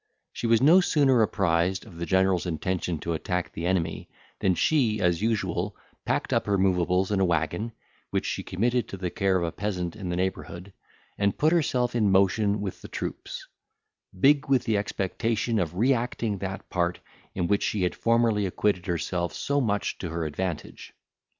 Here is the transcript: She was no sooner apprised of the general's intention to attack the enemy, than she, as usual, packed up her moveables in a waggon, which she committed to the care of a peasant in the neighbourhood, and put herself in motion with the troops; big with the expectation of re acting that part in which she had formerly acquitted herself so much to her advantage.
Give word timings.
She 0.33 0.47
was 0.47 0.63
no 0.63 0.81
sooner 0.81 1.21
apprised 1.21 1.85
of 1.85 1.97
the 1.99 2.07
general's 2.07 2.47
intention 2.47 2.97
to 3.01 3.13
attack 3.13 3.53
the 3.53 3.67
enemy, 3.67 4.09
than 4.39 4.55
she, 4.55 4.99
as 4.99 5.21
usual, 5.21 5.77
packed 6.05 6.33
up 6.33 6.47
her 6.47 6.57
moveables 6.57 7.11
in 7.11 7.19
a 7.19 7.23
waggon, 7.25 7.71
which 8.09 8.25
she 8.25 8.41
committed 8.41 8.87
to 8.87 8.97
the 8.97 9.11
care 9.11 9.37
of 9.37 9.43
a 9.43 9.51
peasant 9.51 9.95
in 9.95 10.09
the 10.09 10.15
neighbourhood, 10.15 10.73
and 11.19 11.37
put 11.37 11.53
herself 11.53 11.95
in 11.95 12.09
motion 12.11 12.61
with 12.61 12.81
the 12.81 12.87
troops; 12.87 13.47
big 14.19 14.47
with 14.49 14.63
the 14.63 14.75
expectation 14.77 15.59
of 15.59 15.75
re 15.77 15.93
acting 15.93 16.39
that 16.39 16.67
part 16.71 16.97
in 17.35 17.45
which 17.45 17.61
she 17.61 17.83
had 17.83 17.93
formerly 17.93 18.47
acquitted 18.47 18.87
herself 18.87 19.33
so 19.35 19.61
much 19.61 19.99
to 19.99 20.09
her 20.09 20.25
advantage. 20.25 20.95